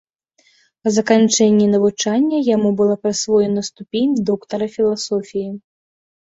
[0.85, 5.47] Па заканчэнні навучання яму была прысвоена ступень доктара філасофіі.